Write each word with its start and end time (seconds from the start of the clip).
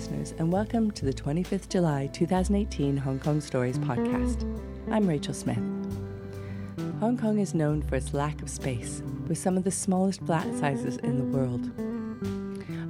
listeners, 0.00 0.32
and 0.38 0.50
welcome 0.50 0.90
to 0.90 1.04
the 1.04 1.12
25th 1.12 1.68
July 1.68 2.06
2018 2.14 2.96
Hong 2.96 3.18
Kong 3.18 3.38
Stories 3.38 3.78
podcast. 3.80 4.44
I'm 4.90 5.06
Rachel 5.06 5.34
Smith. 5.34 5.58
Hong 7.00 7.18
Kong 7.20 7.38
is 7.38 7.52
known 7.52 7.82
for 7.82 7.96
its 7.96 8.14
lack 8.14 8.40
of 8.40 8.48
space, 8.48 9.02
with 9.28 9.36
some 9.36 9.58
of 9.58 9.64
the 9.64 9.70
smallest 9.70 10.22
flat 10.22 10.46
sizes 10.54 10.96
in 10.96 11.18
the 11.18 11.24
world. 11.24 11.70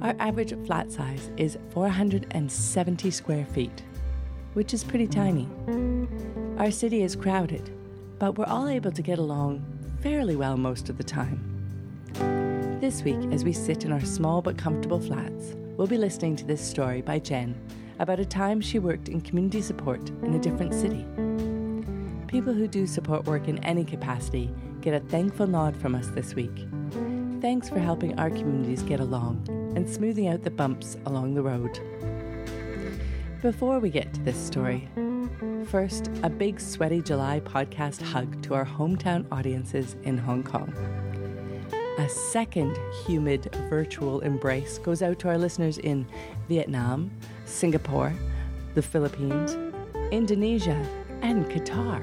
Our 0.01 0.15
average 0.19 0.53
flat 0.65 0.89
size 0.89 1.29
is 1.35 1.57
470 1.71 3.11
square 3.11 3.45
feet, 3.45 3.83
which 4.53 4.73
is 4.73 4.85
pretty 4.85 5.07
tiny. 5.07 5.49
Our 6.59 6.71
city 6.71 7.03
is 7.03 7.17
crowded, 7.17 7.69
but 8.19 8.37
we're 8.37 8.45
all 8.45 8.69
able 8.69 8.93
to 8.93 9.01
get 9.01 9.19
along 9.19 9.65
fairly 9.99 10.37
well 10.37 10.55
most 10.55 10.87
of 10.87 10.97
the 10.97 11.03
time. 11.03 12.79
This 12.79 13.03
week, 13.03 13.19
as 13.33 13.43
we 13.43 13.51
sit 13.51 13.83
in 13.83 13.91
our 13.91 13.99
small 13.99 14.41
but 14.41 14.57
comfortable 14.57 15.01
flats, 15.01 15.55
we'll 15.81 15.87
be 15.87 15.97
listening 15.97 16.35
to 16.35 16.45
this 16.45 16.61
story 16.61 17.01
by 17.01 17.17
Jen 17.17 17.59
about 17.97 18.19
a 18.19 18.25
time 18.25 18.61
she 18.61 18.77
worked 18.77 19.09
in 19.09 19.19
community 19.19 19.63
support 19.63 20.11
in 20.21 20.35
a 20.35 20.39
different 20.39 20.75
city. 20.75 21.07
People 22.27 22.53
who 22.53 22.67
do 22.67 22.85
support 22.85 23.25
work 23.25 23.47
in 23.47 23.57
any 23.63 23.83
capacity 23.83 24.53
get 24.81 24.93
a 24.93 24.99
thankful 25.07 25.47
nod 25.47 25.75
from 25.75 25.95
us 25.95 26.05
this 26.09 26.35
week. 26.35 26.67
Thanks 27.41 27.67
for 27.67 27.79
helping 27.79 28.19
our 28.19 28.29
communities 28.29 28.83
get 28.83 28.99
along 28.99 29.43
and 29.75 29.89
smoothing 29.89 30.27
out 30.27 30.43
the 30.43 30.51
bumps 30.51 30.97
along 31.07 31.33
the 31.33 31.41
road. 31.41 31.79
Before 33.41 33.79
we 33.79 33.89
get 33.89 34.13
to 34.13 34.21
this 34.21 34.37
story, 34.37 34.87
first, 35.65 36.11
a 36.21 36.29
big 36.29 36.59
sweaty 36.59 37.01
July 37.01 37.39
podcast 37.39 38.03
hug 38.03 38.39
to 38.43 38.53
our 38.53 38.67
hometown 38.67 39.25
audiences 39.31 39.95
in 40.03 40.19
Hong 40.19 40.43
Kong. 40.43 41.10
A 42.01 42.09
second 42.09 42.79
humid 43.05 43.55
virtual 43.69 44.21
embrace 44.21 44.79
goes 44.79 45.03
out 45.03 45.19
to 45.19 45.27
our 45.27 45.37
listeners 45.37 45.77
in 45.77 46.07
Vietnam, 46.49 47.11
Singapore, 47.45 48.11
the 48.73 48.81
Philippines, 48.81 49.55
Indonesia, 50.11 50.83
and 51.21 51.45
Qatar. 51.45 52.01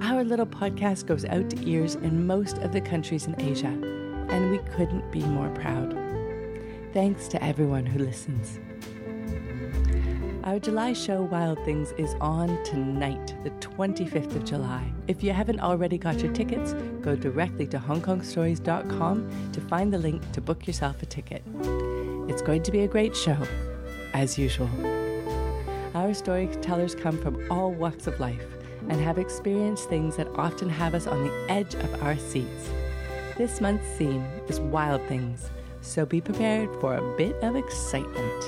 Our 0.00 0.22
little 0.22 0.46
podcast 0.46 1.06
goes 1.06 1.24
out 1.24 1.50
to 1.50 1.68
ears 1.68 1.96
in 1.96 2.24
most 2.24 2.58
of 2.58 2.70
the 2.70 2.80
countries 2.80 3.26
in 3.26 3.34
Asia, 3.40 3.76
and 4.30 4.48
we 4.48 4.58
couldn't 4.76 5.10
be 5.10 5.24
more 5.24 5.50
proud. 5.56 5.92
Thanks 6.92 7.26
to 7.28 7.42
everyone 7.42 7.86
who 7.86 7.98
listens. 7.98 8.60
Our 10.42 10.58
July 10.58 10.94
show 10.94 11.20
Wild 11.20 11.62
Things 11.66 11.92
is 11.98 12.14
on 12.18 12.64
tonight, 12.64 13.34
the 13.44 13.50
25th 13.50 14.34
of 14.34 14.46
July. 14.46 14.90
If 15.06 15.22
you 15.22 15.34
haven't 15.34 15.60
already 15.60 15.98
got 15.98 16.20
your 16.20 16.32
tickets, 16.32 16.72
go 17.02 17.14
directly 17.14 17.66
to 17.66 17.78
hongkongstories.com 17.78 19.50
to 19.52 19.60
find 19.60 19.92
the 19.92 19.98
link 19.98 20.32
to 20.32 20.40
book 20.40 20.66
yourself 20.66 21.02
a 21.02 21.06
ticket. 21.06 21.42
It's 22.26 22.40
going 22.40 22.62
to 22.62 22.72
be 22.72 22.80
a 22.80 22.88
great 22.88 23.14
show, 23.14 23.36
as 24.14 24.38
usual. 24.38 24.70
Our 25.94 26.14
storytellers 26.14 26.94
come 26.94 27.18
from 27.18 27.46
all 27.50 27.72
walks 27.72 28.06
of 28.06 28.18
life 28.18 28.46
and 28.88 28.98
have 28.98 29.18
experienced 29.18 29.90
things 29.90 30.16
that 30.16 30.28
often 30.28 30.70
have 30.70 30.94
us 30.94 31.06
on 31.06 31.22
the 31.22 31.50
edge 31.50 31.74
of 31.74 32.02
our 32.02 32.16
seats. 32.16 32.70
This 33.36 33.60
month's 33.60 33.86
theme 33.98 34.24
is 34.48 34.58
Wild 34.58 35.02
Things, 35.02 35.50
so 35.82 36.06
be 36.06 36.22
prepared 36.22 36.70
for 36.80 36.94
a 36.94 37.16
bit 37.18 37.36
of 37.42 37.56
excitement. 37.56 38.44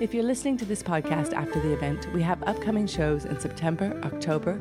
If 0.00 0.14
you're 0.14 0.24
listening 0.24 0.56
to 0.58 0.64
this 0.64 0.82
podcast 0.82 1.34
after 1.34 1.60
the 1.60 1.72
event, 1.72 2.10
we 2.14 2.22
have 2.22 2.42
upcoming 2.44 2.86
shows 2.86 3.26
in 3.26 3.38
September, 3.38 4.00
October, 4.04 4.58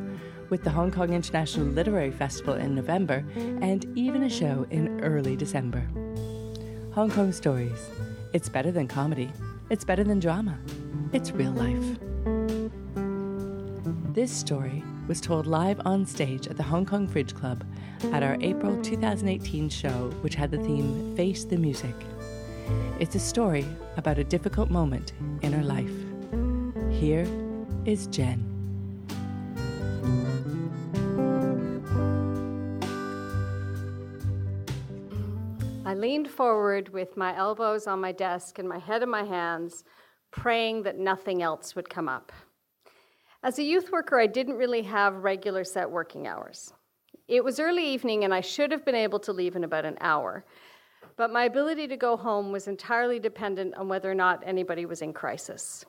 with 0.49 0.63
the 0.63 0.69
Hong 0.69 0.91
Kong 0.91 1.13
International 1.13 1.65
Literary 1.65 2.11
Festival 2.11 2.55
in 2.55 2.75
November, 2.75 3.23
and 3.61 3.85
even 3.97 4.23
a 4.23 4.29
show 4.29 4.65
in 4.71 4.99
early 5.01 5.35
December. 5.35 5.87
Hong 6.93 7.09
Kong 7.09 7.31
Stories. 7.31 7.89
It's 8.33 8.49
better 8.49 8.71
than 8.71 8.87
comedy. 8.87 9.31
It's 9.69 9.85
better 9.85 10.03
than 10.03 10.19
drama. 10.19 10.57
It's 11.13 11.31
real 11.31 11.51
life. 11.51 11.99
This 14.13 14.31
story 14.31 14.83
was 15.07 15.21
told 15.21 15.47
live 15.47 15.79
on 15.85 16.05
stage 16.05 16.47
at 16.47 16.57
the 16.57 16.63
Hong 16.63 16.85
Kong 16.85 17.07
Fringe 17.07 17.33
Club 17.33 17.63
at 18.11 18.21
our 18.21 18.37
April 18.41 18.81
2018 18.81 19.69
show, 19.69 20.11
which 20.21 20.35
had 20.35 20.51
the 20.51 20.57
theme 20.57 21.15
Face 21.15 21.45
the 21.45 21.57
Music. 21.57 21.95
It's 22.99 23.15
a 23.15 23.19
story 23.19 23.65
about 23.97 24.17
a 24.17 24.23
difficult 24.23 24.69
moment 24.69 25.13
in 25.41 25.53
her 25.53 25.63
life. 25.63 25.91
Here 26.91 27.27
is 27.85 28.07
Jen. 28.07 28.45
I 35.85 35.95
leaned 35.95 36.29
forward 36.29 36.89
with 36.89 37.17
my 37.17 37.35
elbows 37.35 37.87
on 37.87 37.99
my 37.99 38.11
desk 38.11 38.59
and 38.59 38.69
my 38.69 38.77
head 38.77 39.01
in 39.01 39.09
my 39.09 39.23
hands, 39.23 39.83
praying 40.29 40.83
that 40.83 40.99
nothing 40.99 41.41
else 41.41 41.75
would 41.75 41.89
come 41.89 42.07
up. 42.07 42.31
As 43.41 43.57
a 43.57 43.63
youth 43.63 43.91
worker, 43.91 44.19
I 44.19 44.27
didn't 44.27 44.57
really 44.57 44.83
have 44.83 45.23
regular 45.23 45.63
set 45.63 45.89
working 45.89 46.27
hours. 46.27 46.73
It 47.27 47.43
was 47.43 47.59
early 47.59 47.85
evening, 47.85 48.23
and 48.23 48.33
I 48.33 48.41
should 48.41 48.71
have 48.71 48.85
been 48.85 48.93
able 48.93 49.19
to 49.19 49.31
leave 49.31 49.55
in 49.55 49.63
about 49.63 49.85
an 49.85 49.97
hour. 50.01 50.45
But 51.19 51.33
my 51.33 51.43
ability 51.43 51.89
to 51.89 51.97
go 51.97 52.15
home 52.15 52.49
was 52.49 52.69
entirely 52.69 53.19
dependent 53.19 53.75
on 53.75 53.89
whether 53.89 54.09
or 54.09 54.15
not 54.15 54.41
anybody 54.45 54.85
was 54.85 55.01
in 55.01 55.11
crisis. 55.11 55.83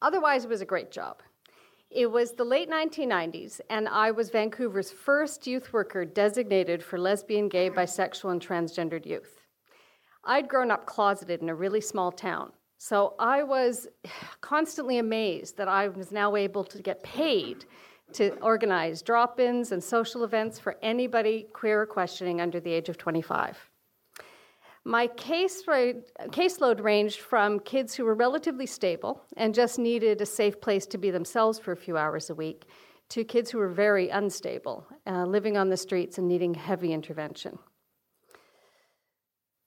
Otherwise, 0.00 0.44
it 0.44 0.48
was 0.48 0.62
a 0.62 0.64
great 0.64 0.90
job. 0.90 1.20
It 1.90 2.10
was 2.10 2.32
the 2.32 2.42
late 2.42 2.70
1990s, 2.70 3.60
and 3.68 3.86
I 3.86 4.12
was 4.12 4.30
Vancouver's 4.30 4.90
first 4.90 5.46
youth 5.46 5.74
worker 5.74 6.06
designated 6.06 6.82
for 6.82 6.98
lesbian, 6.98 7.50
gay, 7.50 7.68
bisexual, 7.68 8.32
and 8.32 8.40
transgendered 8.40 9.04
youth. 9.04 9.42
I'd 10.24 10.48
grown 10.48 10.70
up 10.70 10.86
closeted 10.86 11.42
in 11.42 11.50
a 11.50 11.54
really 11.54 11.82
small 11.82 12.10
town, 12.10 12.52
so 12.78 13.16
I 13.18 13.42
was 13.42 13.88
constantly 14.40 14.96
amazed 14.96 15.58
that 15.58 15.68
I 15.68 15.88
was 15.88 16.12
now 16.12 16.34
able 16.34 16.64
to 16.64 16.80
get 16.80 17.02
paid 17.02 17.66
to 18.14 18.30
organize 18.40 19.02
drop 19.02 19.38
ins 19.38 19.70
and 19.70 19.84
social 19.84 20.24
events 20.24 20.58
for 20.58 20.78
anybody 20.80 21.46
queer 21.52 21.82
or 21.82 21.86
questioning 21.86 22.40
under 22.40 22.58
the 22.58 22.72
age 22.72 22.88
of 22.88 22.96
25. 22.96 23.70
My 24.86 25.06
case 25.06 25.62
caseload 25.62 26.82
ranged 26.82 27.20
from 27.20 27.60
kids 27.60 27.94
who 27.94 28.04
were 28.04 28.14
relatively 28.14 28.66
stable 28.66 29.22
and 29.36 29.54
just 29.54 29.78
needed 29.78 30.20
a 30.20 30.26
safe 30.26 30.60
place 30.60 30.84
to 30.86 30.98
be 30.98 31.10
themselves 31.10 31.58
for 31.58 31.72
a 31.72 31.76
few 31.76 31.96
hours 31.96 32.28
a 32.28 32.34
week 32.34 32.66
to 33.08 33.24
kids 33.24 33.50
who 33.50 33.58
were 33.58 33.68
very 33.68 34.10
unstable, 34.10 34.86
uh, 35.06 35.24
living 35.24 35.56
on 35.56 35.70
the 35.70 35.76
streets 35.76 36.18
and 36.18 36.28
needing 36.28 36.52
heavy 36.52 36.92
intervention. 36.92 37.58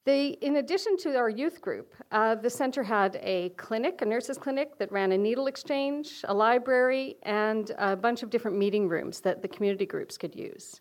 The, 0.05 0.37
in 0.45 0.57
addition 0.57 0.97
to 0.97 1.15
our 1.15 1.29
youth 1.29 1.61
group, 1.61 1.93
uh, 2.11 2.35
the 2.35 2.49
center 2.49 2.83
had 2.83 3.19
a 3.21 3.49
clinic, 3.57 4.01
a 4.01 4.05
nurses' 4.05 4.37
clinic 4.37 4.77
that 4.77 4.91
ran 4.91 5.11
a 5.11 5.17
needle 5.17 5.47
exchange, 5.47 6.21
a 6.25 6.33
library, 6.33 7.17
and 7.23 7.71
a 7.77 7.95
bunch 7.95 8.23
of 8.23 8.29
different 8.29 8.57
meeting 8.57 8.87
rooms 8.87 9.19
that 9.21 9.41
the 9.41 9.47
community 9.47 9.85
groups 9.85 10.17
could 10.17 10.35
use 10.35 10.79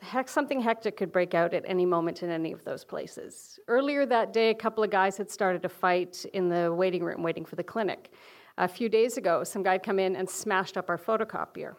heck, 0.00 0.28
something 0.28 0.60
hectic 0.60 0.96
could 0.96 1.12
break 1.12 1.34
out 1.34 1.54
at 1.54 1.64
any 1.66 1.86
moment 1.86 2.22
in 2.22 2.30
any 2.30 2.52
of 2.52 2.64
those 2.64 2.84
places. 2.84 3.58
Earlier 3.68 4.06
that 4.06 4.32
day, 4.32 4.50
a 4.50 4.54
couple 4.54 4.84
of 4.84 4.90
guys 4.90 5.16
had 5.16 5.30
started 5.30 5.64
a 5.64 5.68
fight 5.68 6.24
in 6.34 6.48
the 6.48 6.72
waiting 6.72 7.02
room 7.02 7.22
waiting 7.22 7.44
for 7.44 7.56
the 7.56 7.64
clinic. 7.64 8.12
A 8.58 8.68
few 8.68 8.88
days 8.88 9.16
ago, 9.16 9.44
some 9.44 9.62
guy 9.62 9.78
come 9.78 9.98
in 9.98 10.16
and 10.16 10.28
smashed 10.28 10.76
up 10.76 10.88
our 10.88 10.98
photocopier. 10.98 11.74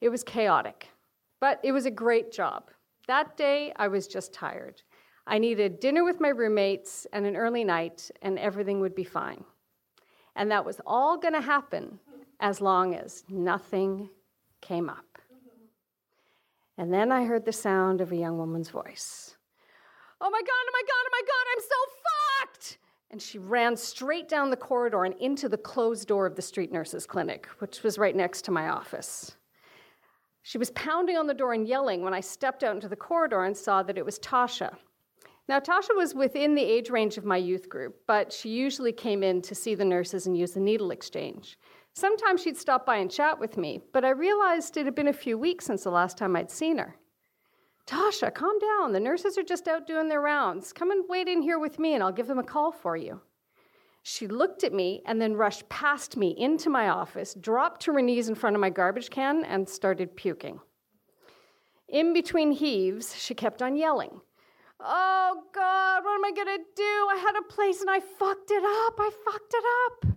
It 0.00 0.08
was 0.08 0.24
chaotic, 0.24 0.88
but 1.40 1.60
it 1.62 1.72
was 1.72 1.86
a 1.86 1.90
great 1.90 2.32
job. 2.32 2.70
That 3.08 3.36
day, 3.36 3.72
I 3.76 3.88
was 3.88 4.06
just 4.06 4.32
tired. 4.32 4.82
I 5.26 5.38
needed 5.38 5.80
dinner 5.80 6.04
with 6.04 6.20
my 6.20 6.28
roommates 6.28 7.06
and 7.12 7.26
an 7.26 7.36
early 7.36 7.64
night, 7.64 8.10
and 8.22 8.38
everything 8.38 8.80
would 8.80 8.94
be 8.94 9.04
fine. 9.04 9.44
And 10.34 10.50
that 10.50 10.64
was 10.64 10.80
all 10.86 11.18
going 11.18 11.34
to 11.34 11.40
happen 11.40 11.98
as 12.40 12.60
long 12.60 12.94
as 12.94 13.24
nothing 13.28 14.08
came 14.60 14.88
up. 14.88 15.11
And 16.78 16.92
then 16.92 17.12
I 17.12 17.24
heard 17.24 17.44
the 17.44 17.52
sound 17.52 18.00
of 18.00 18.12
a 18.12 18.16
young 18.16 18.38
woman's 18.38 18.70
voice. 18.70 19.36
Oh 20.20 20.30
my 20.30 20.40
God, 20.40 20.48
oh 20.48 20.70
my 20.72 20.82
God, 20.86 21.04
oh 21.04 21.10
my 21.10 21.22
God, 21.26 21.46
I'm 21.52 21.60
so 21.60 21.76
fucked! 22.46 22.78
And 23.10 23.20
she 23.20 23.38
ran 23.38 23.76
straight 23.76 24.28
down 24.28 24.50
the 24.50 24.56
corridor 24.56 25.04
and 25.04 25.14
into 25.20 25.48
the 25.48 25.58
closed 25.58 26.08
door 26.08 26.26
of 26.26 26.36
the 26.36 26.42
street 26.42 26.72
nurses' 26.72 27.06
clinic, 27.06 27.46
which 27.58 27.82
was 27.82 27.98
right 27.98 28.16
next 28.16 28.42
to 28.46 28.50
my 28.50 28.68
office. 28.68 29.36
She 30.42 30.58
was 30.58 30.70
pounding 30.70 31.16
on 31.16 31.26
the 31.26 31.34
door 31.34 31.52
and 31.52 31.66
yelling 31.66 32.02
when 32.02 32.14
I 32.14 32.20
stepped 32.20 32.64
out 32.64 32.74
into 32.74 32.88
the 32.88 32.96
corridor 32.96 33.44
and 33.44 33.56
saw 33.56 33.82
that 33.82 33.98
it 33.98 34.04
was 34.04 34.18
Tasha. 34.18 34.76
Now, 35.48 35.60
Tasha 35.60 35.94
was 35.96 36.14
within 36.14 36.54
the 36.54 36.62
age 36.62 36.88
range 36.88 37.18
of 37.18 37.24
my 37.24 37.36
youth 37.36 37.68
group, 37.68 37.96
but 38.06 38.32
she 38.32 38.48
usually 38.48 38.92
came 38.92 39.22
in 39.22 39.42
to 39.42 39.54
see 39.54 39.74
the 39.74 39.84
nurses 39.84 40.26
and 40.26 40.36
use 40.36 40.52
the 40.52 40.60
needle 40.60 40.90
exchange. 40.90 41.58
Sometimes 41.94 42.42
she'd 42.42 42.56
stop 42.56 42.86
by 42.86 42.96
and 42.96 43.10
chat 43.10 43.38
with 43.38 43.56
me, 43.56 43.80
but 43.92 44.04
I 44.04 44.10
realized 44.10 44.76
it 44.76 44.86
had 44.86 44.94
been 44.94 45.08
a 45.08 45.12
few 45.12 45.36
weeks 45.36 45.66
since 45.66 45.84
the 45.84 45.90
last 45.90 46.16
time 46.16 46.34
I'd 46.34 46.50
seen 46.50 46.78
her. 46.78 46.96
Tasha, 47.86 48.32
calm 48.32 48.58
down. 48.58 48.92
The 48.92 49.00
nurses 49.00 49.36
are 49.36 49.42
just 49.42 49.68
out 49.68 49.86
doing 49.86 50.08
their 50.08 50.20
rounds. 50.20 50.72
Come 50.72 50.90
and 50.90 51.04
wait 51.08 51.28
in 51.28 51.42
here 51.42 51.58
with 51.58 51.78
me, 51.78 51.94
and 51.94 52.02
I'll 52.02 52.12
give 52.12 52.28
them 52.28 52.38
a 52.38 52.44
call 52.44 52.72
for 52.72 52.96
you. 52.96 53.20
She 54.02 54.26
looked 54.26 54.64
at 54.64 54.72
me 54.72 55.02
and 55.06 55.20
then 55.20 55.34
rushed 55.34 55.68
past 55.68 56.16
me 56.16 56.34
into 56.36 56.70
my 56.70 56.88
office, 56.88 57.34
dropped 57.34 57.82
to 57.82 57.92
her 57.92 58.02
knees 58.02 58.28
in 58.28 58.34
front 58.34 58.56
of 58.56 58.60
my 58.60 58.70
garbage 58.70 59.10
can, 59.10 59.44
and 59.44 59.68
started 59.68 60.16
puking. 60.16 60.60
In 61.88 62.12
between 62.12 62.52
heaves, 62.52 63.14
she 63.16 63.34
kept 63.34 63.62
on 63.62 63.76
yelling. 63.76 64.20
Oh 64.80 65.42
God, 65.54 66.04
what 66.04 66.14
am 66.14 66.24
I 66.24 66.32
gonna 66.34 66.58
do? 66.74 66.82
I 66.82 67.16
had 67.22 67.36
a 67.36 67.42
place 67.42 67.80
and 67.80 67.90
I 67.90 68.00
fucked 68.00 68.50
it 68.50 68.64
up. 68.64 68.98
I 68.98 69.10
fucked 69.24 69.54
it 69.54 69.64
up. 69.86 70.11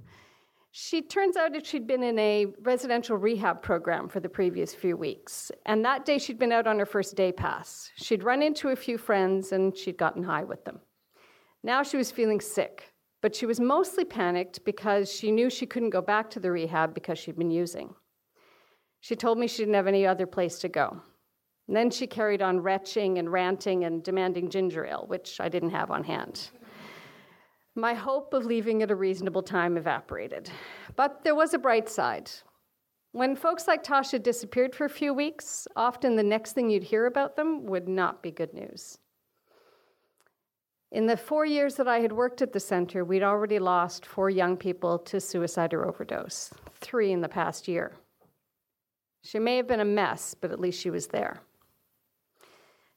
She 0.78 1.02
turns 1.02 1.38
out 1.38 1.54
that 1.54 1.66
she'd 1.66 1.88
been 1.88 2.04
in 2.04 2.20
a 2.20 2.48
residential 2.64 3.16
rehab 3.16 3.62
program 3.62 4.10
for 4.10 4.20
the 4.20 4.28
previous 4.28 4.76
few 4.76 4.98
weeks. 4.98 5.50
And 5.66 5.86
that 5.86 6.04
day 6.04 6.18
she'd 6.18 6.38
been 6.38 6.52
out 6.52 6.68
on 6.68 6.78
her 6.80 6.86
first 6.86 7.16
day 7.16 7.32
pass. 7.32 7.90
She'd 7.96 8.26
run 8.26 8.44
into 8.44 8.68
a 8.68 8.76
few 8.76 8.98
friends 8.98 9.54
and 9.54 9.76
she'd 9.78 9.98
gotten 9.98 10.22
high 10.22 10.44
with 10.44 10.66
them. 10.66 10.82
Now 11.64 11.82
she 11.82 11.96
was 11.96 12.12
feeling 12.12 12.42
sick, 12.42 12.92
but 13.22 13.34
she 13.34 13.46
was 13.46 13.62
mostly 13.62 14.04
panicked 14.04 14.66
because 14.66 15.10
she 15.10 15.32
knew 15.32 15.50
she 15.50 15.66
couldn't 15.66 15.92
go 15.92 16.02
back 16.02 16.30
to 16.32 16.42
the 16.42 16.52
rehab 16.52 16.94
because 16.94 17.18
she'd 17.18 17.38
been 17.38 17.52
using. 17.52 17.96
She 19.00 19.16
told 19.16 19.38
me 19.38 19.48
she 19.48 19.60
didn't 19.60 19.76
have 19.76 19.88
any 19.88 20.06
other 20.06 20.28
place 20.28 20.60
to 20.60 20.68
go. 20.68 21.02
And 21.70 21.78
then 21.78 21.90
she 21.90 22.06
carried 22.06 22.42
on 22.42 22.60
retching 22.60 23.18
and 23.18 23.32
ranting 23.32 23.86
and 23.86 24.04
demanding 24.04 24.50
ginger 24.50 24.86
ale, 24.86 25.06
which 25.08 25.40
I 25.40 25.48
didn't 25.48 25.70
have 25.70 25.90
on 25.90 26.04
hand. 26.04 26.50
My 27.78 27.94
hope 27.94 28.34
of 28.34 28.46
leaving 28.46 28.82
at 28.84 28.92
a 28.92 28.96
reasonable 28.96 29.44
time 29.44 29.76
evaporated. 29.76 30.50
But 30.96 31.26
there 31.26 31.36
was 31.36 31.54
a 31.54 31.60
bright 31.60 31.90
side. 31.90 32.32
When 33.12 33.36
folks 33.36 33.68
like 33.68 33.84
Tasha 33.84 34.22
disappeared 34.24 34.74
for 34.74 34.86
a 34.86 34.90
few 34.90 35.14
weeks, 35.14 35.68
often 35.76 36.16
the 36.16 36.24
next 36.24 36.54
thing 36.54 36.70
you'd 36.70 36.84
hear 36.84 37.06
about 37.06 37.36
them 37.36 37.66
would 37.66 37.90
not 37.90 38.24
be 38.24 38.32
good 38.32 38.54
news. 38.54 38.98
In 40.94 41.06
the 41.06 41.18
four 41.18 41.46
years 41.46 41.76
that 41.76 41.88
I 41.88 42.00
had 42.00 42.14
worked 42.14 42.42
at 42.42 42.54
the 42.54 42.60
center, 42.62 43.04
we'd 43.04 43.24
already 43.24 43.60
lost 43.60 44.06
four 44.06 44.30
young 44.30 44.56
people 44.56 44.98
to 45.00 45.20
suicide 45.20 45.74
or 45.74 45.86
overdose, 45.86 46.54
three 46.76 47.12
in 47.12 47.20
the 47.20 47.28
past 47.28 47.68
year. 47.68 47.98
She 49.22 49.40
may 49.40 49.58
have 49.58 49.68
been 49.68 49.82
a 49.82 49.86
mess, 49.86 50.34
but 50.34 50.52
at 50.52 50.62
least 50.62 50.80
she 50.80 50.90
was 50.90 51.08
there. 51.08 51.42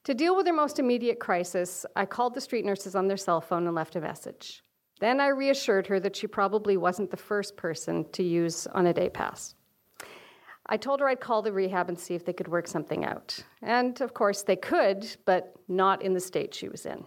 To 0.05 0.13
deal 0.13 0.37
with 0.37 0.47
her 0.47 0.53
most 0.53 0.79
immediate 0.79 1.19
crisis, 1.19 1.85
I 1.97 2.05
called 2.05 2.33
the 2.33 2.41
street 2.41 2.63
nurses 2.63 2.95
on 2.95 3.07
their 3.07 3.17
cell 3.17 3.41
phone 3.41 3.67
and 3.67 3.75
left 3.75 3.97
a 3.97 4.01
message. 4.01 4.63
Then 4.99 5.19
I 5.19 5.27
reassured 5.27 5.87
her 5.87 5.99
that 6.01 6.15
she 6.15 6.27
probably 6.27 6.77
wasn't 6.77 7.11
the 7.11 7.17
first 7.17 7.55
person 7.55 8.05
to 8.11 8.23
use 8.23 8.67
on 8.67 8.87
a 8.87 8.93
day 8.93 9.09
pass. 9.09 9.55
I 10.65 10.77
told 10.77 10.99
her 10.99 11.07
I'd 11.07 11.19
call 11.19 11.41
the 11.41 11.51
rehab 11.51 11.89
and 11.89 11.97
see 11.97 12.13
if 12.13 12.25
they 12.25 12.33
could 12.33 12.47
work 12.47 12.67
something 12.67 13.03
out. 13.03 13.39
And 13.61 13.99
of 14.01 14.13
course, 14.13 14.43
they 14.43 14.55
could, 14.55 15.07
but 15.25 15.55
not 15.67 16.03
in 16.03 16.13
the 16.13 16.19
state 16.19 16.53
she 16.53 16.69
was 16.69 16.85
in. 16.85 17.03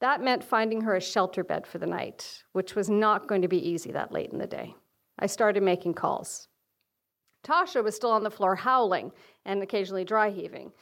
That 0.00 0.22
meant 0.22 0.44
finding 0.44 0.82
her 0.82 0.96
a 0.96 1.00
shelter 1.00 1.44
bed 1.44 1.66
for 1.66 1.78
the 1.78 1.86
night, 1.86 2.42
which 2.52 2.74
was 2.74 2.90
not 2.90 3.26
going 3.26 3.40
to 3.42 3.48
be 3.48 3.68
easy 3.68 3.90
that 3.92 4.12
late 4.12 4.30
in 4.32 4.38
the 4.38 4.46
day. 4.46 4.74
I 5.18 5.26
started 5.26 5.62
making 5.62 5.94
calls. 5.94 6.48
Tasha 7.44 7.82
was 7.82 7.94
still 7.94 8.10
on 8.10 8.24
the 8.24 8.30
floor 8.30 8.56
howling 8.56 9.12
and 9.44 9.62
occasionally 9.62 10.04
dry 10.04 10.30
heaving. 10.30 10.72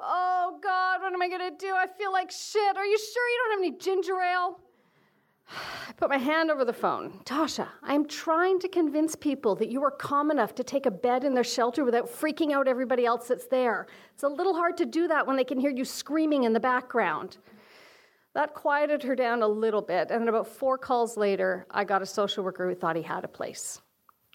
Oh 0.00 0.58
God, 0.62 1.00
what 1.00 1.12
am 1.12 1.22
I 1.22 1.28
gonna 1.28 1.50
do? 1.58 1.74
I 1.74 1.86
feel 1.86 2.12
like 2.12 2.30
shit. 2.30 2.76
Are 2.76 2.86
you 2.86 2.98
sure 2.98 3.28
you 3.28 3.38
don't 3.42 3.50
have 3.52 3.66
any 3.66 3.78
ginger 3.78 4.20
ale? 4.20 4.60
I 5.48 5.92
put 5.92 6.10
my 6.10 6.18
hand 6.18 6.50
over 6.50 6.64
the 6.64 6.72
phone. 6.72 7.20
Tasha, 7.24 7.68
I'm 7.82 8.06
trying 8.06 8.58
to 8.60 8.68
convince 8.68 9.14
people 9.14 9.54
that 9.56 9.70
you 9.70 9.82
are 9.82 9.90
calm 9.90 10.30
enough 10.30 10.54
to 10.56 10.64
take 10.64 10.86
a 10.86 10.90
bed 10.90 11.24
in 11.24 11.34
their 11.34 11.44
shelter 11.44 11.84
without 11.84 12.08
freaking 12.10 12.52
out 12.52 12.68
everybody 12.68 13.06
else 13.06 13.28
that's 13.28 13.46
there. 13.46 13.86
It's 14.14 14.22
a 14.22 14.28
little 14.28 14.54
hard 14.54 14.76
to 14.76 14.86
do 14.86 15.08
that 15.08 15.26
when 15.26 15.36
they 15.36 15.44
can 15.44 15.58
hear 15.58 15.70
you 15.70 15.84
screaming 15.84 16.44
in 16.44 16.52
the 16.52 16.60
background. 16.60 17.38
That 18.34 18.54
quieted 18.54 19.02
her 19.02 19.16
down 19.16 19.42
a 19.42 19.48
little 19.48 19.82
bit, 19.82 20.10
and 20.10 20.28
about 20.28 20.46
four 20.46 20.78
calls 20.78 21.16
later, 21.16 21.66
I 21.70 21.84
got 21.84 22.02
a 22.02 22.06
social 22.06 22.44
worker 22.44 22.68
who 22.68 22.74
thought 22.74 22.96
he 22.96 23.02
had 23.02 23.24
a 23.24 23.28
place. 23.28 23.80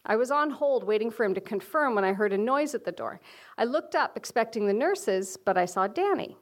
I 0.06 0.18
was 0.18 0.32
on 0.32 0.50
hold 0.50 0.84
waiting 0.84 1.10
for 1.10 1.24
him 1.24 1.34
to 1.34 1.42
confirm 1.42 1.96
when 1.96 2.04
I 2.04 2.12
heard 2.12 2.34
a 2.34 2.38
noise 2.38 2.76
at 2.76 2.84
the 2.84 2.92
door. 2.92 3.22
I 3.58 3.64
looked 3.64 3.96
up 3.96 4.18
expecting 4.18 4.68
the 4.68 4.74
nurses, 4.74 5.38
but 5.38 5.58
I 5.58 5.66
saw 5.66 5.88
Danny. 5.88 6.36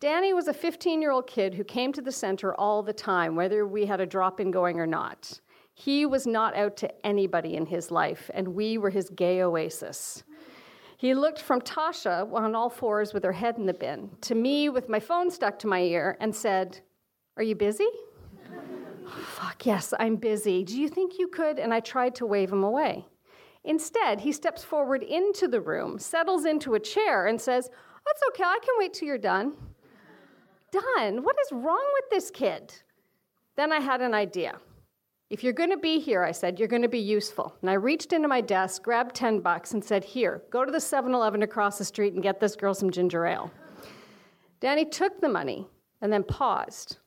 Danny 0.00 0.32
was 0.32 0.46
a 0.46 0.54
15 0.54 1.02
year 1.02 1.10
old 1.10 1.26
kid 1.26 1.54
who 1.54 1.64
came 1.64 1.92
to 1.92 2.00
the 2.00 2.12
center 2.12 2.54
all 2.54 2.82
the 2.82 2.92
time, 2.92 3.34
whether 3.34 3.66
we 3.66 3.86
had 3.86 4.00
a 4.00 4.06
drop 4.06 4.38
in 4.38 4.52
going 4.52 4.78
or 4.78 4.86
not. 4.86 5.40
He 5.74 6.06
was 6.06 6.26
not 6.26 6.56
out 6.56 6.76
to 6.78 7.06
anybody 7.06 7.56
in 7.56 7.66
his 7.66 7.90
life, 7.90 8.30
and 8.34 8.48
we 8.48 8.78
were 8.78 8.90
his 8.90 9.10
gay 9.10 9.42
oasis. 9.42 10.22
He 10.96 11.14
looked 11.14 11.40
from 11.40 11.60
Tasha 11.60 12.32
on 12.32 12.54
all 12.54 12.70
fours 12.70 13.12
with 13.12 13.24
her 13.24 13.32
head 13.32 13.58
in 13.58 13.66
the 13.66 13.74
bin 13.74 14.10
to 14.22 14.34
me 14.34 14.68
with 14.68 14.88
my 14.88 15.00
phone 15.00 15.30
stuck 15.30 15.58
to 15.60 15.66
my 15.66 15.80
ear 15.80 16.16
and 16.20 16.34
said, 16.34 16.80
Are 17.36 17.42
you 17.42 17.56
busy? 17.56 17.88
Fuck, 19.08 19.66
yes, 19.66 19.94
I'm 19.98 20.16
busy. 20.16 20.62
Do 20.62 20.80
you 20.80 20.88
think 20.88 21.18
you 21.18 21.28
could? 21.28 21.58
And 21.58 21.74
I 21.74 21.80
tried 21.80 22.14
to 22.16 22.26
wave 22.26 22.52
him 22.52 22.62
away. 22.62 23.06
Instead, 23.64 24.20
he 24.20 24.30
steps 24.30 24.62
forward 24.62 25.02
into 25.02 25.48
the 25.48 25.60
room, 25.60 25.98
settles 25.98 26.44
into 26.44 26.74
a 26.74 26.80
chair, 26.80 27.26
and 27.26 27.40
says, 27.40 27.68
That's 28.06 28.22
okay, 28.28 28.44
I 28.44 28.58
can 28.64 28.74
wait 28.78 28.94
till 28.94 29.08
you're 29.08 29.18
done. 29.18 29.54
Done? 30.72 31.22
What 31.22 31.36
is 31.44 31.52
wrong 31.52 31.84
with 31.94 32.10
this 32.10 32.30
kid? 32.30 32.74
Then 33.56 33.72
I 33.72 33.80
had 33.80 34.00
an 34.00 34.14
idea. 34.14 34.58
If 35.30 35.44
you're 35.44 35.52
going 35.52 35.70
to 35.70 35.76
be 35.78 35.98
here, 35.98 36.22
I 36.22 36.32
said, 36.32 36.58
you're 36.58 36.68
going 36.68 36.82
to 36.82 36.88
be 36.88 36.98
useful. 36.98 37.54
And 37.60 37.68
I 37.68 37.74
reached 37.74 38.14
into 38.14 38.28
my 38.28 38.40
desk, 38.40 38.82
grabbed 38.82 39.14
10 39.14 39.40
bucks, 39.40 39.72
and 39.72 39.84
said, 39.84 40.02
Here, 40.04 40.42
go 40.50 40.64
to 40.64 40.72
the 40.72 40.80
7 40.80 41.12
Eleven 41.12 41.42
across 41.42 41.76
the 41.76 41.84
street 41.84 42.14
and 42.14 42.22
get 42.22 42.40
this 42.40 42.56
girl 42.56 42.72
some 42.72 42.90
ginger 42.90 43.26
ale. 43.26 43.50
Danny 44.60 44.86
took 44.86 45.20
the 45.20 45.28
money 45.28 45.66
and 46.00 46.12
then 46.12 46.22
paused. 46.22 46.98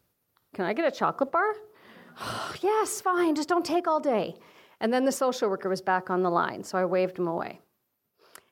Can 0.53 0.65
I 0.65 0.73
get 0.73 0.85
a 0.85 0.95
chocolate 0.95 1.31
bar? 1.31 1.53
Oh, 2.19 2.53
yes, 2.61 3.01
fine, 3.01 3.35
just 3.35 3.49
don't 3.49 3.65
take 3.65 3.87
all 3.87 3.99
day. 3.99 4.35
And 4.79 4.93
then 4.93 5.05
the 5.05 5.11
social 5.11 5.49
worker 5.49 5.69
was 5.69 5.81
back 5.81 6.09
on 6.09 6.21
the 6.21 6.29
line, 6.29 6.63
so 6.63 6.77
I 6.77 6.85
waved 6.85 7.17
him 7.17 7.27
away. 7.27 7.61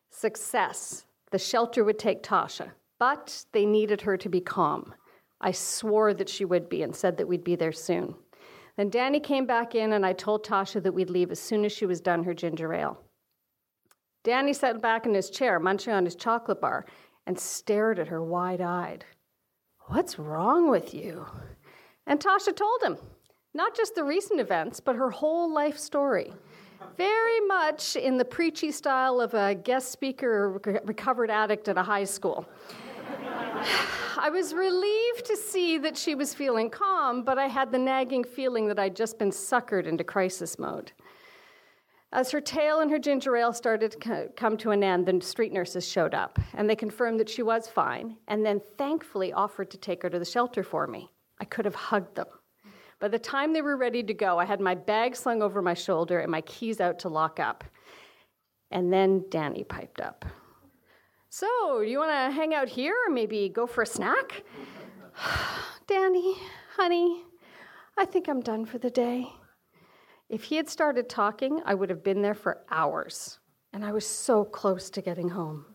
Success. 0.09 1.05
The 1.31 1.39
shelter 1.39 1.83
would 1.83 1.99
take 1.99 2.23
Tasha, 2.23 2.71
but 2.97 3.45
they 3.51 3.65
needed 3.65 4.01
her 4.01 4.17
to 4.17 4.29
be 4.29 4.41
calm. 4.41 4.93
I 5.41 5.51
swore 5.51 6.13
that 6.13 6.29
she 6.29 6.45
would 6.45 6.69
be 6.69 6.83
and 6.83 6.95
said 6.95 7.17
that 7.17 7.27
we'd 7.27 7.43
be 7.43 7.55
there 7.55 7.71
soon. 7.71 8.15
Then 8.77 8.89
Danny 8.89 9.19
came 9.19 9.45
back 9.45 9.75
in, 9.75 9.93
and 9.93 10.05
I 10.05 10.13
told 10.13 10.45
Tasha 10.45 10.81
that 10.83 10.93
we'd 10.93 11.09
leave 11.09 11.31
as 11.31 11.39
soon 11.39 11.65
as 11.65 11.71
she 11.71 11.85
was 11.85 12.01
done 12.01 12.23
her 12.23 12.33
ginger 12.33 12.73
ale. 12.73 12.97
Danny 14.23 14.53
sat 14.53 14.81
back 14.81 15.05
in 15.05 15.13
his 15.13 15.29
chair, 15.29 15.59
munching 15.59 15.93
on 15.93 16.05
his 16.05 16.15
chocolate 16.15 16.61
bar, 16.61 16.85
and 17.25 17.39
stared 17.39 17.99
at 17.99 18.07
her 18.07 18.23
wide 18.23 18.61
eyed. 18.61 19.05
What's 19.87 20.19
wrong 20.19 20.69
with 20.69 20.93
you? 20.93 21.25
And 22.05 22.19
Tasha 22.19 22.55
told 22.55 22.81
him. 22.83 22.97
Not 23.53 23.75
just 23.75 23.95
the 23.95 24.03
recent 24.03 24.39
events, 24.39 24.79
but 24.79 24.95
her 24.95 25.09
whole 25.09 25.51
life 25.51 25.77
story. 25.77 26.31
Very 26.97 27.39
much 27.41 27.95
in 27.95 28.17
the 28.17 28.25
preachy 28.25 28.71
style 28.71 29.19
of 29.19 29.33
a 29.33 29.55
guest 29.55 29.91
speaker, 29.91 30.59
recovered 30.83 31.31
addict 31.31 31.67
at 31.67 31.77
a 31.77 31.83
high 31.83 32.03
school. 32.03 32.47
I 34.17 34.29
was 34.29 34.53
relieved 34.53 35.25
to 35.25 35.35
see 35.35 35.77
that 35.79 35.97
she 35.97 36.15
was 36.15 36.33
feeling 36.33 36.69
calm, 36.69 37.23
but 37.23 37.37
I 37.37 37.47
had 37.47 37.71
the 37.71 37.77
nagging 37.77 38.23
feeling 38.23 38.67
that 38.67 38.79
I'd 38.79 38.95
just 38.95 39.19
been 39.19 39.31
suckered 39.31 39.85
into 39.85 40.03
crisis 40.03 40.57
mode. 40.57 40.91
As 42.11 42.31
her 42.31 42.41
tale 42.41 42.79
and 42.79 42.89
her 42.89 42.97
ginger 42.97 43.35
ale 43.37 43.53
started 43.53 43.91
to 43.91 44.29
come 44.35 44.57
to 44.57 44.71
an 44.71 44.83
end, 44.83 45.05
the 45.05 45.21
street 45.21 45.53
nurses 45.53 45.87
showed 45.87 46.15
up, 46.15 46.39
and 46.55 46.67
they 46.67 46.75
confirmed 46.75 47.19
that 47.19 47.29
she 47.29 47.43
was 47.43 47.67
fine, 47.67 48.17
and 48.27 48.43
then 48.45 48.61
thankfully 48.77 49.31
offered 49.31 49.69
to 49.71 49.77
take 49.77 50.01
her 50.01 50.09
to 50.09 50.17
the 50.17 50.25
shelter 50.25 50.63
for 50.63 50.87
me. 50.87 51.11
I 51.39 51.45
could 51.45 51.65
have 51.65 51.75
hugged 51.75 52.15
them. 52.15 52.27
By 52.99 53.09
the 53.09 53.19
time 53.19 53.53
they 53.53 53.61
were 53.61 53.77
ready 53.77 54.03
to 54.03 54.13
go, 54.13 54.39
I 54.39 54.45
had 54.45 54.59
my 54.59 54.75
bag 54.75 55.15
slung 55.15 55.41
over 55.41 55.61
my 55.61 55.75
shoulder 55.75 56.19
and 56.19 56.31
my 56.31 56.41
keys 56.41 56.81
out 56.81 56.99
to 56.99 57.09
lock 57.09 57.39
up. 57.39 57.63
And 58.71 58.91
then 58.91 59.25
Danny 59.29 59.63
piped 59.63 60.01
up. 60.01 60.25
So, 61.31 61.81
you 61.81 61.99
want 61.99 62.11
to 62.11 62.35
hang 62.35 62.55
out 62.55 62.67
here 62.67 62.95
or 63.07 63.13
maybe 63.13 63.49
go 63.49 63.67
for 63.67 63.83
a 63.83 63.85
snack? 63.85 64.43
Danny, 65.87 66.35
honey, 66.75 67.23
I 67.95 68.05
think 68.05 68.27
I'm 68.27 68.41
done 68.41 68.65
for 68.65 68.79
the 68.79 68.89
day. 68.89 69.27
If 70.27 70.45
he 70.45 70.55
had 70.55 70.67
started 70.67 71.07
talking, 71.07 71.61
I 71.65 71.75
would 71.75 71.91
have 71.91 72.03
been 72.03 72.23
there 72.23 72.33
for 72.33 72.63
hours, 72.71 73.37
and 73.73 73.85
I 73.85 73.91
was 73.91 74.07
so 74.07 74.43
close 74.43 74.89
to 74.91 75.03
getting 75.03 75.29
home. 75.29 75.65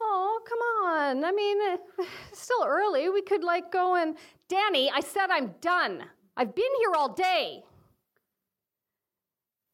Oh, 0.00 0.40
come 0.48 0.58
on. 0.58 1.24
I 1.24 1.30
mean, 1.30 1.58
it's 1.60 2.08
still 2.40 2.64
early. 2.64 3.08
We 3.10 3.22
could 3.22 3.44
like 3.44 3.70
go 3.70 3.94
and. 3.94 4.16
Danny, 4.48 4.90
I 4.90 5.00
said 5.00 5.28
I'm 5.30 5.54
done. 5.60 6.04
I've 6.36 6.54
been 6.54 6.64
here 6.80 6.94
all 6.96 7.12
day. 7.14 7.62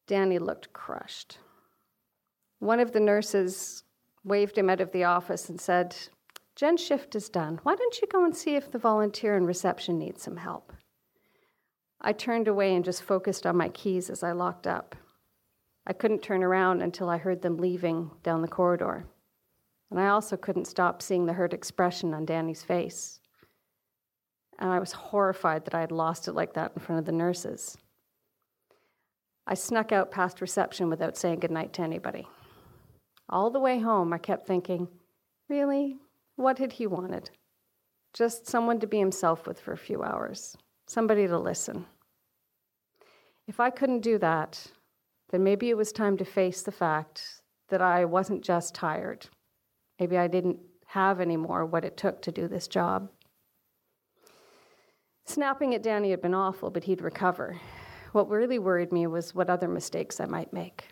Danny 0.07 0.39
looked 0.39 0.73
crushed. 0.73 1.39
One 2.59 2.79
of 2.79 2.91
the 2.91 2.99
nurses 2.99 3.83
waved 4.23 4.57
him 4.57 4.69
out 4.69 4.81
of 4.81 4.91
the 4.91 5.03
office 5.03 5.49
and 5.49 5.59
said, 5.59 5.95
Jen's 6.55 6.83
shift 6.83 7.15
is 7.15 7.29
done. 7.29 7.59
Why 7.63 7.75
don't 7.75 8.01
you 8.01 8.07
go 8.07 8.25
and 8.25 8.35
see 8.35 8.55
if 8.55 8.71
the 8.71 8.77
volunteer 8.77 9.37
in 9.37 9.45
reception 9.45 9.97
needs 9.97 10.21
some 10.21 10.37
help? 10.37 10.73
I 12.01 12.13
turned 12.13 12.47
away 12.47 12.75
and 12.75 12.83
just 12.83 13.03
focused 13.03 13.45
on 13.45 13.57
my 13.57 13.69
keys 13.69 14.09
as 14.09 14.23
I 14.23 14.31
locked 14.31 14.67
up. 14.67 14.95
I 15.87 15.93
couldn't 15.93 16.21
turn 16.21 16.43
around 16.43 16.81
until 16.81 17.09
I 17.09 17.17
heard 17.17 17.41
them 17.41 17.57
leaving 17.57 18.11
down 18.23 18.41
the 18.41 18.47
corridor. 18.47 19.05
And 19.89 19.99
I 19.99 20.09
also 20.09 20.37
couldn't 20.37 20.65
stop 20.65 21.01
seeing 21.01 21.25
the 21.25 21.33
hurt 21.33 21.53
expression 21.53 22.13
on 22.13 22.25
Danny's 22.25 22.63
face. 22.63 23.19
And 24.59 24.69
I 24.69 24.79
was 24.79 24.91
horrified 24.91 25.65
that 25.65 25.75
I 25.75 25.79
had 25.79 25.91
lost 25.91 26.27
it 26.27 26.33
like 26.33 26.53
that 26.53 26.73
in 26.75 26.81
front 26.81 26.99
of 26.99 27.05
the 27.05 27.11
nurses. 27.11 27.77
I 29.47 29.55
snuck 29.55 29.91
out 29.91 30.11
past 30.11 30.41
reception 30.41 30.89
without 30.89 31.17
saying 31.17 31.39
goodnight 31.39 31.73
to 31.73 31.81
anybody. 31.81 32.27
All 33.29 33.49
the 33.49 33.59
way 33.59 33.79
home, 33.79 34.11
I 34.13 34.17
kept 34.17 34.47
thinking, 34.47 34.87
really? 35.47 35.97
What 36.35 36.57
had 36.57 36.73
he 36.73 36.87
wanted? 36.87 37.29
just 38.13 38.47
someone 38.47 38.79
to 38.79 38.87
be 38.87 38.99
himself 38.99 39.47
with 39.47 39.59
for 39.59 39.73
a 39.73 39.77
few 39.77 40.03
hours, 40.03 40.57
somebody 40.87 41.27
to 41.27 41.37
listen. 41.37 41.85
If 43.47 43.59
I 43.59 43.69
couldn't 43.69 44.01
do 44.01 44.17
that, 44.19 44.67
then 45.31 45.43
maybe 45.43 45.69
it 45.69 45.77
was 45.77 45.91
time 45.91 46.17
to 46.17 46.25
face 46.25 46.61
the 46.61 46.71
fact 46.71 47.41
that 47.69 47.81
I 47.81 48.05
wasn't 48.05 48.43
just 48.43 48.75
tired. 48.75 49.27
Maybe 49.99 50.17
I 50.17 50.27
didn't 50.27 50.59
have 50.87 51.21
anymore 51.21 51.65
what 51.65 51.85
it 51.85 51.97
took 51.97 52.21
to 52.23 52.31
do 52.31 52.47
this 52.47 52.67
job. 52.67 53.09
Snapping 55.25 55.75
at 55.75 55.83
Danny 55.83 56.09
had 56.09 56.21
been 56.21 56.33
awful, 56.33 56.71
but 56.71 56.83
he'd 56.83 57.01
recover. 57.01 57.59
What 58.11 58.29
really 58.29 58.57
worried 58.57 58.91
me 58.91 59.05
was 59.05 59.35
what 59.35 59.49
other 59.49 59.67
mistakes 59.67 60.19
I 60.19 60.25
might 60.25 60.51
make. 60.51 60.87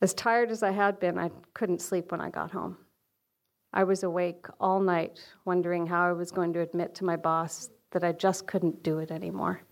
As 0.00 0.14
tired 0.14 0.52
as 0.52 0.62
I 0.62 0.70
had 0.70 1.00
been, 1.00 1.18
I 1.18 1.30
couldn't 1.54 1.82
sleep 1.82 2.12
when 2.12 2.20
I 2.20 2.30
got 2.30 2.52
home. 2.52 2.76
I 3.72 3.82
was 3.82 4.04
awake 4.04 4.46
all 4.60 4.80
night, 4.80 5.18
wondering 5.44 5.88
how 5.88 6.08
I 6.08 6.12
was 6.12 6.30
going 6.30 6.52
to 6.52 6.60
admit 6.60 6.94
to 6.96 7.04
my 7.04 7.16
boss 7.16 7.70
that 7.90 8.04
I 8.04 8.12
just 8.12 8.46
couldn't 8.46 8.82
do 8.82 8.98
it 9.00 9.10
anymore. 9.10 9.62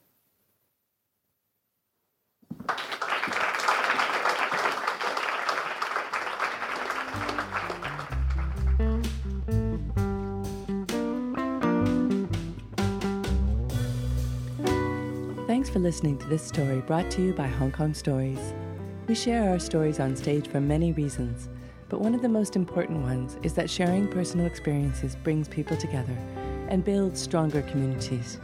Thanks 15.47 15.71
for 15.71 15.79
listening 15.79 16.19
to 16.19 16.27
this 16.27 16.43
story 16.43 16.81
brought 16.81 17.11
to 17.13 17.23
you 17.23 17.33
by 17.33 17.47
Hong 17.47 17.71
Kong 17.71 17.95
Stories. 17.95 18.53
We 19.07 19.15
share 19.15 19.51
our 19.51 19.61
stories 19.61 20.01
on 20.01 20.17
stage 20.17 20.49
for 20.49 20.61
many 20.61 20.91
reasons, 20.91 21.49
but 21.89 22.01
one 22.01 22.13
of 22.13 22.23
the 22.23 22.29
most 22.29 22.57
important 22.57 23.03
ones 23.03 23.39
is 23.45 23.55
that 23.55 23.71
sharing 23.71 24.09
personal 24.09 24.47
experiences 24.47 25.15
brings 25.15 25.47
people 25.47 25.77
together 25.77 26.17
and 26.69 26.85
builds 26.85 27.23
stronger 27.23 27.63
communities. 27.63 28.41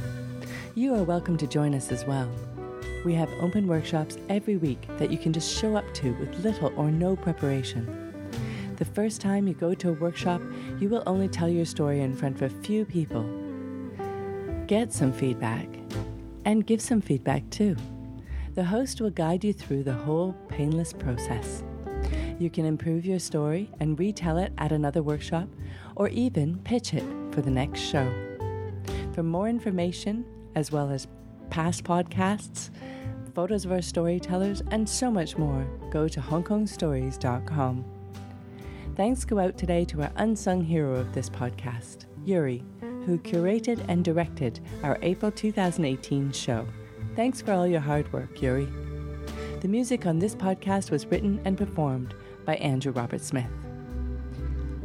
You 0.77 0.95
are 0.95 1.03
welcome 1.03 1.37
to 1.39 1.49
join 1.49 1.75
us 1.75 1.91
as 1.91 2.05
well. 2.05 2.31
We 3.05 3.13
have 3.15 3.29
open 3.41 3.67
workshops 3.67 4.19
every 4.29 4.57
week 4.57 4.87
that 4.99 5.11
you 5.11 5.19
can 5.19 5.33
just 5.33 5.53
show 5.53 5.75
up 5.75 5.93
to 5.95 6.13
with 6.13 6.45
little 6.45 6.73
or 6.77 6.93
no 6.93 7.17
preparation. 7.17 8.23
The 8.77 8.85
first 8.85 9.21
time 9.21 9.49
you 9.49 9.55
go 9.55 9.75
to 9.75 9.89
a 9.89 9.95
workshop, 9.95 10.41
you 10.79 10.89
will 10.89 11.03
only 11.09 11.27
tell 11.27 11.49
your 11.49 11.67
story 11.67 12.03
in 12.03 12.15
front 12.15 12.41
of 12.41 12.43
a 12.43 12.63
few 12.63 12.85
people. 12.85 13.25
Get 14.69 14.93
some 14.93 15.13
feedback 15.13 15.67
and 16.45 16.65
give 16.65 16.81
some 16.81 17.01
feedback 17.01 17.51
too. 17.51 17.75
The 18.55 18.65
host 18.65 19.01
will 19.01 19.11
guide 19.11 19.45
you 19.45 19.55
through 19.55 19.85
the 19.85 19.95
whole 19.95 20.35
painless 20.49 20.93
process. 20.93 21.63
You 22.39 22.51
can 22.51 22.67
improve 22.67 23.07
your 23.07 23.19
story 23.19 23.71
and 23.81 23.99
retell 23.99 24.37
it 24.37 24.53
at 24.59 24.73
another 24.73 25.03
workshop, 25.03 25.49
or 25.97 26.09
even 26.09 26.59
pitch 26.59 26.93
it 26.93 27.05
for 27.31 27.41
the 27.41 27.51
next 27.51 27.81
show. 27.81 28.13
For 29.15 29.23
more 29.23 29.49
information, 29.49 30.27
as 30.55 30.71
well 30.71 30.91
as 30.91 31.07
past 31.49 31.85
podcasts, 31.85 32.71
photos 33.35 33.65
of 33.65 33.73
our 33.73 33.81
storytellers, 33.81 34.63
and 34.71 34.87
so 34.87 35.11
much 35.11 35.39
more, 35.39 35.67
go 35.91 36.07
to 36.09 36.21
hongkongstories.com. 36.21 37.85
Thanks 38.97 39.25
go 39.25 39.39
out 39.39 39.57
today 39.57 39.87
to 39.87 40.03
our 40.03 40.13
unsung 40.17 40.63
hero 40.63 40.97
of 40.97 41.15
this 41.15 41.31
podcast, 41.31 42.05
Yuri, 42.27 42.63
who 43.07 43.19
curated 43.19 43.83
and 43.89 44.05
directed 44.05 44.61
our 44.83 44.99
April 45.01 45.33
2018 45.33 46.33
show. 46.33 46.67
Thanks 47.15 47.43
for 47.43 47.53
all 47.53 47.67
your 47.67 47.81
hard 47.81 48.11
work, 48.11 48.41
Yuri. 48.41 48.67
The 49.61 49.69
music 49.69 50.07
on 50.07 50.19
this 50.19 50.35
podcast 50.35 50.91
was 50.91 51.05
written 51.05 51.43
and 51.45 51.59
performed 51.59 52.15
by 52.47 52.55
Andrew 52.57 52.91
Robert 52.91 53.21
Smith. 53.21 53.51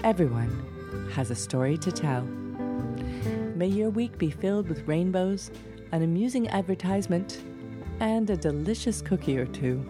Everyone 0.04 1.10
has 1.14 1.32
a 1.32 1.36
story 1.36 1.78
to 1.78 1.90
tell. 1.90 2.24
May 3.56 3.68
your 3.68 3.90
week 3.90 4.18
be 4.18 4.30
filled 4.30 4.68
with 4.68 4.86
rainbows, 4.86 5.52
an 5.94 6.04
amusing 6.04 6.50
advertisement, 6.50 7.42
and 8.02 8.30
a 8.30 8.36
delicious 8.36 9.02
cookie 9.02 9.38
or 9.38 9.46
two. 9.46 9.84